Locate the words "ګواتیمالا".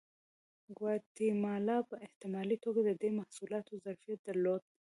0.77-1.77